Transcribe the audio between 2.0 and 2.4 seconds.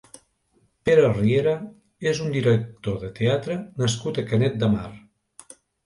és un